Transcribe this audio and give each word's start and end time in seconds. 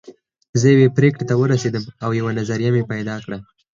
زه 0.59 0.65
يوې 0.73 0.87
پرېکړې 0.97 1.23
ته 1.29 1.33
ورسېدم 1.37 1.83
او 2.03 2.09
يوه 2.19 2.31
نظريه 2.39 2.69
مې 2.75 2.83
پيدا 2.91 3.15
کړه. 3.23 3.37